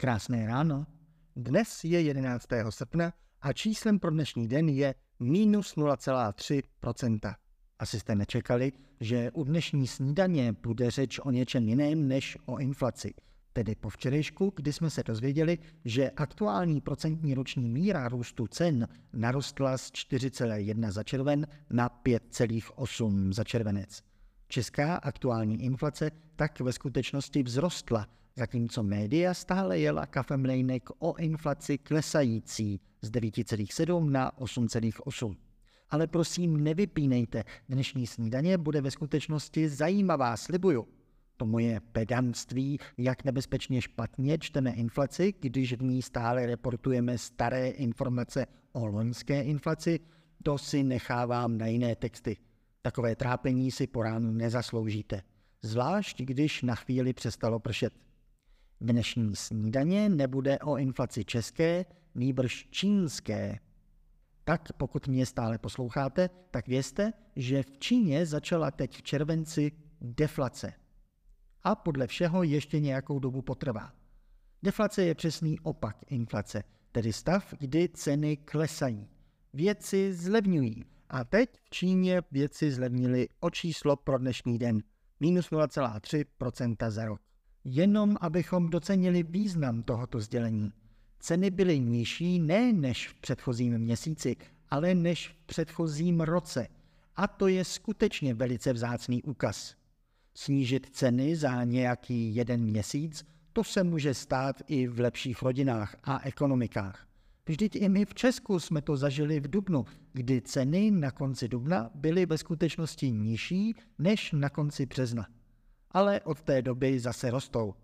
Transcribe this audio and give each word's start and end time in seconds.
Krásné 0.00 0.46
ráno. 0.46 0.86
Dnes 1.36 1.84
je 1.84 2.00
11. 2.00 2.46
srpna 2.70 3.12
a 3.42 3.52
číslem 3.52 3.98
pro 3.98 4.10
dnešní 4.10 4.48
den 4.48 4.68
je 4.68 4.94
minus 5.20 5.76
0,3%. 5.76 7.34
Asi 7.78 8.00
jste 8.00 8.14
nečekali, 8.14 8.72
že 9.00 9.30
u 9.30 9.44
dnešní 9.44 9.86
snídaně 9.86 10.52
bude 10.62 10.90
řeč 10.90 11.18
o 11.18 11.30
něčem 11.30 11.68
jiném 11.68 12.08
než 12.08 12.38
o 12.46 12.58
inflaci. 12.58 13.14
Tedy 13.52 13.74
po 13.74 13.88
včerejšku, 13.88 14.52
kdy 14.56 14.72
jsme 14.72 14.90
se 14.90 15.02
dozvěděli, 15.02 15.58
že 15.84 16.10
aktuální 16.10 16.80
procentní 16.80 17.34
roční 17.34 17.68
míra 17.68 18.08
růstu 18.08 18.46
cen 18.46 18.88
narostla 19.12 19.78
z 19.78 19.90
4,1 19.92 20.90
za 20.90 21.02
červen 21.02 21.46
na 21.70 21.88
5,8 21.88 23.32
za 23.32 23.44
červenec. 23.44 24.02
Česká 24.50 24.96
aktuální 24.96 25.62
inflace 25.64 26.10
tak 26.36 26.60
ve 26.60 26.72
skutečnosti 26.72 27.42
vzrostla, 27.42 28.08
zatímco 28.36 28.82
média 28.82 29.34
stále 29.34 29.78
jela 29.78 30.06
kafemlejnek 30.06 30.88
o 30.98 31.16
inflaci 31.16 31.78
klesající 31.78 32.80
z 33.02 33.10
9,7 33.10 34.10
na 34.10 34.32
8,8. 34.38 35.36
Ale 35.90 36.06
prosím, 36.06 36.64
nevypínejte, 36.64 37.44
dnešní 37.68 38.06
snídaně 38.06 38.58
bude 38.58 38.80
ve 38.80 38.90
skutečnosti 38.90 39.68
zajímavá, 39.68 40.36
slibuju. 40.36 40.88
To 41.36 41.46
moje 41.46 41.80
pedantství, 41.80 42.78
jak 42.98 43.24
nebezpečně 43.24 43.82
špatně 43.82 44.38
čteme 44.38 44.70
inflaci, 44.70 45.34
když 45.40 45.72
v 45.72 45.82
ní 45.82 46.02
stále 46.02 46.46
reportujeme 46.46 47.18
staré 47.18 47.68
informace 47.68 48.46
o 48.72 48.86
loňské 48.86 49.42
inflaci, 49.42 50.00
to 50.42 50.58
si 50.58 50.82
nechávám 50.82 51.58
na 51.58 51.66
jiné 51.66 51.96
texty. 51.96 52.36
Takové 52.88 53.16
trápení 53.16 53.70
si 53.70 53.86
po 53.86 54.02
ránu 54.02 54.32
nezasloužíte, 54.32 55.22
zvlášť 55.62 56.22
když 56.22 56.62
na 56.62 56.74
chvíli 56.74 57.12
přestalo 57.12 57.60
pršet. 57.60 57.92
Dnešní 58.80 59.36
snídaně 59.36 60.08
nebude 60.08 60.58
o 60.58 60.76
inflaci 60.76 61.24
české, 61.24 61.84
nýbrž 62.14 62.68
čínské. 62.70 63.58
Tak 64.44 64.72
pokud 64.72 65.08
mě 65.08 65.26
stále 65.26 65.58
posloucháte, 65.58 66.30
tak 66.50 66.68
vězte, 66.68 67.12
že 67.36 67.62
v 67.62 67.78
Číně 67.78 68.26
začala 68.26 68.70
teď 68.70 68.96
v 68.96 69.02
červenci 69.02 69.72
deflace. 70.00 70.72
A 71.62 71.74
podle 71.74 72.06
všeho 72.06 72.42
ještě 72.42 72.80
nějakou 72.80 73.18
dobu 73.18 73.42
potrvá. 73.42 73.92
Deflace 74.62 75.02
je 75.02 75.14
přesný 75.14 75.60
opak 75.60 75.96
inflace, 76.06 76.62
tedy 76.92 77.12
stav, 77.12 77.54
kdy 77.58 77.88
ceny 77.88 78.36
klesají. 78.36 79.08
Věci 79.52 80.14
zlevňují. 80.14 80.97
A 81.10 81.24
teď 81.24 81.50
v 81.64 81.70
Číně 81.70 82.22
věci 82.30 82.72
zlevnily 82.72 83.28
o 83.40 83.50
číslo 83.50 83.96
pro 83.96 84.18
dnešní 84.18 84.58
den. 84.58 84.82
Minus 85.20 85.50
0,3% 85.50 86.90
za 86.90 87.04
rok. 87.04 87.20
Jenom 87.64 88.16
abychom 88.20 88.70
docenili 88.70 89.22
význam 89.22 89.82
tohoto 89.82 90.20
sdělení. 90.20 90.72
Ceny 91.18 91.50
byly 91.50 91.80
nižší 91.80 92.38
ne 92.38 92.72
než 92.72 93.08
v 93.08 93.14
předchozím 93.14 93.78
měsíci, 93.78 94.36
ale 94.70 94.94
než 94.94 95.28
v 95.28 95.46
předchozím 95.46 96.20
roce. 96.20 96.68
A 97.16 97.26
to 97.26 97.48
je 97.48 97.64
skutečně 97.64 98.34
velice 98.34 98.72
vzácný 98.72 99.22
úkaz. 99.22 99.74
Snížit 100.34 100.88
ceny 100.92 101.36
za 101.36 101.64
nějaký 101.64 102.34
jeden 102.34 102.62
měsíc, 102.62 103.26
to 103.52 103.64
se 103.64 103.84
může 103.84 104.14
stát 104.14 104.56
i 104.66 104.86
v 104.86 105.00
lepších 105.00 105.42
rodinách 105.42 105.96
a 106.04 106.20
ekonomikách. 106.26 107.07
Vždyť 107.48 107.76
i 107.76 107.88
my 107.88 108.04
v 108.04 108.14
Česku 108.14 108.60
jsme 108.60 108.82
to 108.82 108.96
zažili 108.96 109.40
v 109.40 109.50
Dubnu, 109.50 109.84
kdy 110.12 110.40
ceny 110.40 110.90
na 110.90 111.10
konci 111.10 111.48
Dubna 111.48 111.90
byly 111.94 112.26
ve 112.26 112.38
skutečnosti 112.38 113.10
nižší 113.10 113.74
než 113.98 114.32
na 114.32 114.48
konci 114.48 114.86
března. 114.86 115.26
Ale 115.90 116.20
od 116.20 116.42
té 116.42 116.62
doby 116.62 117.00
zase 117.00 117.30
rostou. 117.30 117.74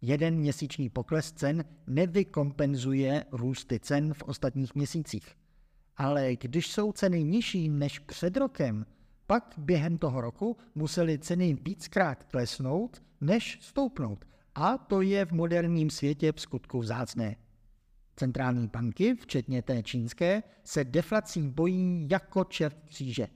Jeden 0.00 0.34
měsíční 0.34 0.88
pokles 0.88 1.32
cen 1.32 1.64
nevykompenzuje 1.86 3.24
růsty 3.32 3.80
cen 3.80 4.14
v 4.14 4.22
ostatních 4.22 4.74
měsících. 4.74 5.34
Ale 5.96 6.36
když 6.36 6.70
jsou 6.70 6.92
ceny 6.92 7.24
nižší 7.24 7.68
než 7.68 7.98
před 7.98 8.36
rokem, 8.36 8.86
pak 9.26 9.54
během 9.58 9.98
toho 9.98 10.20
roku 10.20 10.56
museli 10.74 11.18
ceny 11.18 11.56
víckrát 11.64 12.24
klesnout, 12.24 13.02
než 13.20 13.58
stoupnout. 13.60 14.24
A 14.54 14.78
to 14.78 15.00
je 15.00 15.24
v 15.24 15.32
moderním 15.32 15.90
světě 15.90 16.32
v 16.32 16.40
skutku 16.40 16.78
vzácné. 16.78 17.36
Centrální 18.16 18.68
banky, 18.68 19.14
včetně 19.14 19.62
té 19.62 19.82
čínské, 19.82 20.42
se 20.64 20.84
deflací 20.84 21.48
bojí 21.48 22.08
jako 22.10 22.44
čert 22.44 22.76
kříže. 22.84 23.28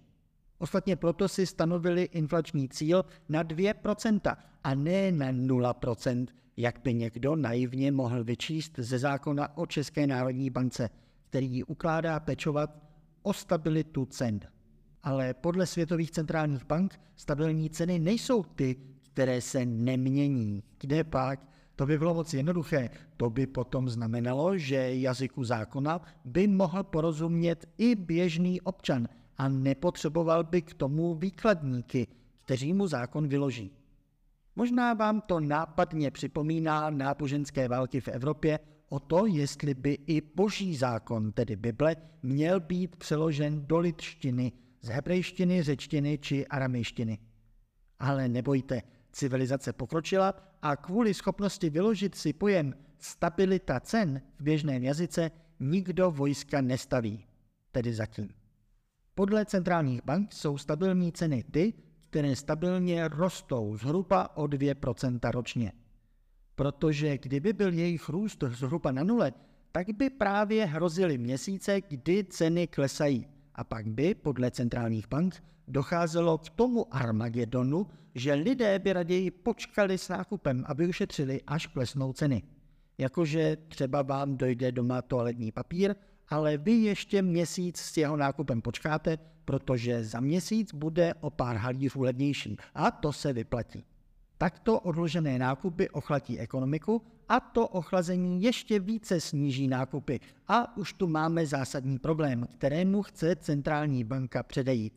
Ostatně 0.59 0.97
proto 0.97 1.29
si 1.29 1.47
stanovili 1.47 2.03
inflační 2.03 2.69
cíl 2.69 3.05
na 3.29 3.45
2% 3.45 4.37
a 4.65 4.75
ne 4.75 5.13
na 5.13 5.33
0%, 5.33 6.27
jak 6.57 6.81
by 6.85 6.95
někdo 6.95 7.37
naivně 7.37 7.93
mohl 7.93 8.25
vyčíst 8.25 8.73
ze 8.79 8.99
zákona 8.99 9.57
o 9.57 9.67
České 9.67 10.07
národní 10.07 10.51
bance, 10.51 10.91
který 11.29 11.65
ukládá 11.65 12.21
pečovat 12.21 12.71
o 13.23 13.33
stabilitu 13.33 14.05
cen. 14.07 14.41
Ale 15.03 15.35
podle 15.35 15.67
světových 15.67 16.11
centrálních 16.11 16.67
bank 16.67 17.01
stabilní 17.17 17.71
ceny 17.71 17.99
nejsou 17.99 18.43
ty, 18.43 18.77
které 19.03 19.41
se 19.41 19.67
nemění. 19.67 20.63
Kde 20.81 21.05
pak? 21.05 21.56
To 21.77 21.87
by 21.87 21.99
bylo 21.99 22.15
moc 22.15 22.35
jednoduché. 22.35 22.91
To 23.17 23.31
by 23.31 23.47
potom 23.47 23.89
znamenalo, 23.89 24.59
že 24.59 24.95
jazyku 24.97 25.45
zákona 25.45 26.01
by 26.25 26.47
mohl 26.47 26.83
porozumět 26.83 27.69
i 27.79 27.95
běžný 27.95 28.61
občan 28.61 29.09
a 29.37 29.49
nepotřeboval 29.49 30.45
by 30.45 30.63
k 30.63 30.75
tomu 30.75 31.15
výkladníky, 31.15 32.07
kteří 32.45 32.73
mu 32.73 32.87
zákon 32.87 33.29
vyloží. 33.29 33.73
Možná 34.57 34.95
vám 34.95 35.21
to 35.21 35.41
nápadně 35.41 36.11
připomíná 36.11 36.91
náboženské 36.91 37.69
války 37.69 38.01
v 38.01 38.09
Evropě 38.09 38.59
o 38.89 39.01
to, 39.01 39.27
jestli 39.27 39.75
by 39.75 39.99
i 40.07 40.21
boží 40.21 40.77
zákon, 40.77 41.33
tedy 41.33 41.57
Bible, 41.57 41.97
měl 42.23 42.61
být 42.61 42.97
přeložen 42.97 43.67
do 43.67 43.79
litštiny, 43.79 44.53
z 44.83 44.89
hebrejštiny, 44.89 45.63
řečtiny 45.63 46.19
či 46.19 46.47
aramejštiny. 46.47 47.19
Ale 47.99 48.29
nebojte, 48.29 48.83
civilizace 49.16 49.72
pokročila 49.72 50.34
a 50.62 50.77
kvůli 50.77 51.15
schopnosti 51.15 51.71
vyložit 51.71 52.15
si 52.15 52.32
pojem 52.32 52.75
stabilita 52.99 53.81
cen 53.81 54.22
v 54.38 54.43
běžném 54.43 54.84
jazyce 54.84 55.31
nikdo 55.60 56.10
vojska 56.10 56.60
nestaví, 56.60 57.25
tedy 57.72 57.94
zatím. 57.94 58.28
Podle 59.15 59.44
centrálních 59.44 60.04
bank 60.04 60.32
jsou 60.32 60.59
stabilní 60.59 61.12
ceny 61.12 61.44
ty, 61.50 61.72
které 62.00 62.37
stabilně 62.37 63.09
rostou 63.09 63.77
zhruba 63.77 64.37
o 64.37 64.44
2% 64.44 65.31
ročně. 65.31 65.72
Protože 66.54 67.19
kdyby 67.19 67.53
byl 67.53 67.72
jejich 67.72 68.09
růst 68.09 68.44
zhruba 68.48 68.93
na 68.93 69.04
nule, 69.04 69.33
tak 69.72 69.87
by 69.91 70.10
právě 70.10 70.66
hrozily 70.66 71.19
měsíce, 71.19 71.81
kdy 71.81 72.25
ceny 72.25 72.66
klesají. 72.66 73.36
A 73.56 73.65
pak 73.65 73.87
by, 73.87 74.15
podle 74.15 74.50
centrálních 74.50 75.09
bank, 75.09 75.43
docházelo 75.69 76.39
k 76.39 76.50
tomu 76.50 76.94
Armagedonu, 76.94 77.87
že 78.15 78.34
lidé 78.34 78.78
by 78.78 78.93
raději 78.93 79.31
počkali 79.31 79.99
s 79.99 80.09
nákupem, 80.09 80.65
aby 80.67 80.89
ušetřili, 80.89 81.43
až 81.47 81.66
klesnou 81.66 82.12
ceny. 82.12 82.43
Jakože 82.99 83.56
třeba 83.69 84.03
vám 84.03 84.37
dojde 84.37 84.72
doma 84.72 85.03
toaletní 85.03 85.53
papír, 85.53 85.95
ale 86.28 86.56
vy 86.56 86.72
ještě 86.72 87.22
měsíc 87.22 87.78
s 87.78 87.97
jeho 87.97 88.16
nákupem 88.16 88.62
počkáte, 88.62 89.19
protože 89.45 90.05
za 90.05 90.21
měsíc 90.21 90.75
bude 90.75 91.15
o 91.21 91.31
pár 91.31 91.56
halířů 91.56 92.03
levnější 92.03 92.56
a 92.75 92.91
to 92.91 93.12
se 93.12 93.33
vyplatí. 93.33 93.84
Takto 94.39 94.81
odložené 94.81 95.39
nákupy 95.39 95.89
ochlatí 95.89 96.39
ekonomiku 96.39 97.03
a 97.29 97.41
to 97.41 97.69
ochlazení 97.69 98.43
ještě 98.43 98.79
více 98.81 99.21
sníží 99.21 99.69
nákupy. 99.69 100.21
A 100.49 100.77
už 100.77 100.93
tu 100.93 101.09
máme 101.09 101.47
zásadní 101.47 101.99
problém, 101.99 102.47
kterému 102.59 103.03
chce 103.03 103.37
centrální 103.37 104.05
banka 104.05 104.43
předejít. 104.43 104.93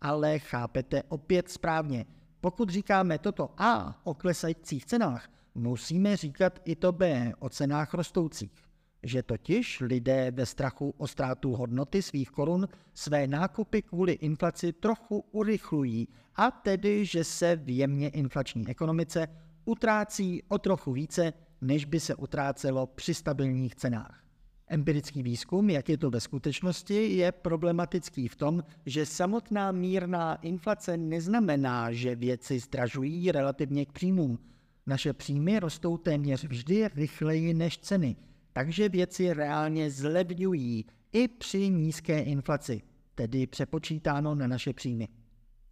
Ale 0.00 0.38
chápete 0.38 1.02
opět 1.08 1.50
správně, 1.50 2.06
pokud 2.40 2.68
říkáme 2.68 3.18
toto 3.18 3.50
A 3.58 4.00
o 4.04 4.14
klesajících 4.14 4.86
cenách, 4.86 5.28
musíme 5.54 6.16
říkat 6.16 6.60
i 6.64 6.76
to 6.76 6.92
B 6.92 7.32
o 7.38 7.48
cenách 7.48 7.94
rostoucích 7.94 8.64
že 9.04 9.22
totiž 9.22 9.80
lidé 9.80 10.30
ve 10.30 10.46
strachu 10.46 10.94
o 10.96 11.06
ztrátu 11.06 11.52
hodnoty 11.52 12.02
svých 12.02 12.30
korun 12.30 12.68
své 12.94 13.26
nákupy 13.26 13.82
kvůli 13.82 14.12
inflaci 14.12 14.72
trochu 14.72 15.24
urychlují 15.30 16.08
a 16.36 16.50
tedy, 16.50 17.04
že 17.04 17.24
se 17.24 17.56
v 17.56 17.76
jemně 17.76 18.08
inflační 18.08 18.68
ekonomice 18.68 19.28
utrácí 19.64 20.42
o 20.48 20.58
trochu 20.58 20.92
více, 20.92 21.32
než 21.60 21.84
by 21.84 22.00
se 22.00 22.14
utrácelo 22.14 22.86
při 22.86 23.14
stabilních 23.14 23.74
cenách. 23.74 24.20
Empirický 24.68 25.22
výzkum, 25.22 25.70
jak 25.70 25.88
je 25.88 25.98
to 25.98 26.10
ve 26.10 26.20
skutečnosti, 26.20 27.16
je 27.16 27.32
problematický 27.32 28.28
v 28.28 28.36
tom, 28.36 28.64
že 28.86 29.06
samotná 29.06 29.72
mírná 29.72 30.34
inflace 30.34 30.96
neznamená, 30.96 31.92
že 31.92 32.16
věci 32.16 32.58
zdražují 32.58 33.32
relativně 33.32 33.86
k 33.86 33.92
příjmům. 33.92 34.38
Naše 34.86 35.12
příjmy 35.12 35.58
rostou 35.58 35.96
téměř 35.96 36.44
vždy 36.44 36.88
rychleji 36.94 37.54
než 37.54 37.78
ceny– 37.78 38.16
takže 38.54 38.88
věci 38.88 39.32
reálně 39.32 39.90
zlevňují 39.90 40.84
i 41.12 41.28
při 41.28 41.68
nízké 41.68 42.20
inflaci, 42.20 42.82
tedy 43.14 43.46
přepočítáno 43.46 44.34
na 44.34 44.46
naše 44.46 44.72
příjmy. 44.72 45.08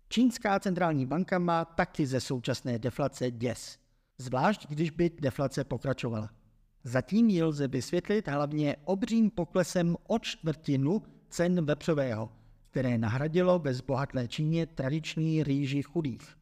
Čínská 0.08 0.60
centrální 0.60 1.06
banka 1.06 1.38
má 1.38 1.64
taky 1.64 2.06
ze 2.06 2.20
současné 2.20 2.78
deflace 2.78 3.30
děs, 3.30 3.78
zvlášť 4.18 4.66
když 4.68 4.90
by 4.90 5.10
deflace 5.20 5.64
pokračovala. 5.64 6.30
Zatím 6.84 7.28
ji 7.28 7.42
lze 7.42 7.68
vysvětlit 7.68 8.28
hlavně 8.28 8.76
obřím 8.84 9.30
poklesem 9.30 9.96
o 10.06 10.18
čtvrtinu 10.18 11.02
cen 11.28 11.64
vepřového, 11.64 12.32
které 12.70 12.98
nahradilo 12.98 13.58
ve 13.58 13.74
zbohatlé 13.74 14.28
Číně 14.28 14.66
tradiční 14.66 15.42
rýži 15.42 15.82
chudých. 15.82 16.36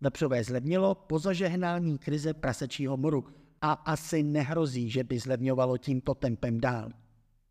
Vepřové 0.00 0.44
zlevnilo 0.44 0.94
po 0.94 1.18
zažehnání 1.18 1.98
krize 1.98 2.34
prasečího 2.34 2.96
moru 2.96 3.24
a 3.62 3.72
asi 3.72 4.22
nehrozí, 4.22 4.90
že 4.90 5.04
by 5.04 5.18
zlevňovalo 5.18 5.78
tímto 5.78 6.14
tempem 6.14 6.60
dál. 6.60 6.90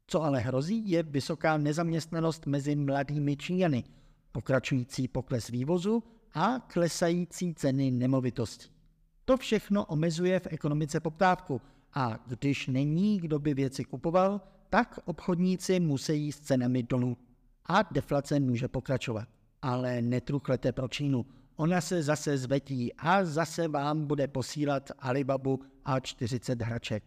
Co 0.07 0.23
ale 0.23 0.39
hrozí, 0.39 0.89
je 0.89 1.03
vysoká 1.03 1.57
nezaměstnanost 1.57 2.45
mezi 2.45 2.75
mladými 2.75 3.37
Číňany, 3.37 3.83
pokračující 4.31 5.07
pokles 5.07 5.47
vývozu 5.47 6.03
a 6.33 6.59
klesající 6.59 7.53
ceny 7.53 7.91
nemovitostí. 7.91 8.69
To 9.25 9.37
všechno 9.37 9.85
omezuje 9.85 10.39
v 10.39 10.47
ekonomice 10.47 10.99
poptávku 10.99 11.61
a 11.93 12.19
když 12.27 12.67
není, 12.67 13.19
kdo 13.19 13.39
by 13.39 13.53
věci 13.53 13.83
kupoval, 13.83 14.41
tak 14.69 14.99
obchodníci 15.05 15.79
musí 15.79 16.31
s 16.31 16.39
cenami 16.39 16.83
dolů 16.83 17.17
a 17.65 17.81
deflace 17.91 18.39
může 18.39 18.67
pokračovat. 18.67 19.27
Ale 19.61 20.01
netruchlete 20.01 20.71
pro 20.71 20.87
Čínu. 20.87 21.25
Ona 21.61 21.81
se 21.81 22.03
zase 22.03 22.37
zvetí 22.37 22.93
a 22.93 23.25
zase 23.25 23.67
vám 23.67 24.05
bude 24.07 24.27
posílat 24.27 24.91
Alibabu 24.99 25.59
a 25.85 25.99
40 25.99 26.61
hraček. 26.61 27.03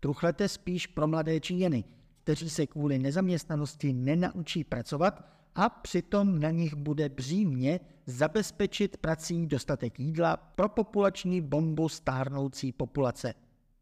Truchlete 0.00 0.48
spíš 0.48 0.86
pro 0.86 1.06
mladé 1.06 1.40
Číňany, 1.40 1.84
kteří 2.22 2.50
se 2.50 2.66
kvůli 2.66 2.98
nezaměstnanosti 2.98 3.92
nenaučí 3.92 4.64
pracovat 4.64 5.28
a 5.54 5.68
přitom 5.68 6.38
na 6.38 6.50
nich 6.50 6.74
bude 6.74 7.08
břímně 7.08 7.80
zabezpečit 8.06 8.96
prací 8.96 9.46
dostatek 9.46 10.00
jídla 10.00 10.36
pro 10.36 10.68
populační 10.68 11.40
bombu 11.40 11.88
stárnoucí 11.88 12.72
populace, 12.72 13.34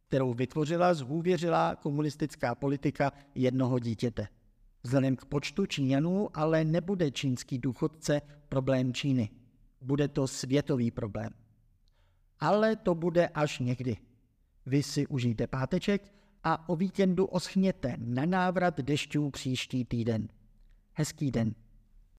kterou 0.08 0.34
vytvořila 0.34 0.94
zhůvěřilá 0.94 1.76
komunistická 1.76 2.54
politika 2.54 3.12
jednoho 3.34 3.78
dítěte. 3.78 4.28
Vzhledem 4.82 5.16
k 5.16 5.24
počtu 5.24 5.66
Číňanů 5.66 6.28
ale 6.34 6.64
nebude 6.64 7.10
čínský 7.10 7.58
důchodce 7.58 8.20
problém 8.48 8.94
Číny. 8.94 9.30
Bude 9.84 10.08
to 10.08 10.26
světový 10.26 10.90
problém. 10.90 11.30
Ale 12.40 12.76
to 12.76 12.94
bude 12.94 13.28
až 13.28 13.58
někdy. 13.58 13.96
Vy 14.66 14.82
si 14.82 15.06
užijte 15.06 15.46
páteček 15.46 16.14
a 16.44 16.68
o 16.68 16.76
víkendu 16.76 17.26
oschněte 17.26 17.96
na 17.98 18.26
návrat 18.26 18.80
dešťů 18.80 19.30
příští 19.30 19.84
týden. 19.84 20.28
Hezký 20.92 21.30
den. 21.30 21.54